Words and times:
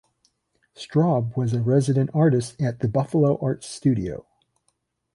Straub 0.75 1.37
was 1.37 1.53
a 1.53 1.61
resident 1.61 2.09
artist 2.11 2.59
at 2.59 2.79
The 2.79 2.87
Buffalo 2.87 3.37
Arts 3.39 3.67
Studio. 3.67 4.25